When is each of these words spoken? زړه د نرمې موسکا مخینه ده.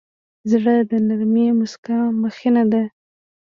زړه 0.51 0.75
د 0.89 0.91
نرمې 1.07 1.47
موسکا 1.57 1.99
مخینه 2.21 2.63
ده. 2.71 2.83